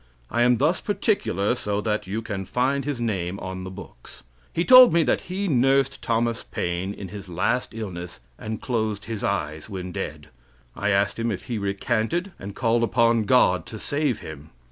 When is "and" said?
8.39-8.59, 12.39-12.55